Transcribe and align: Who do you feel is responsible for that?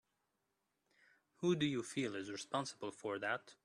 Who 1.41 1.55
do 1.55 1.67
you 1.67 1.83
feel 1.83 2.15
is 2.15 2.31
responsible 2.31 2.89
for 2.89 3.19
that? 3.19 3.53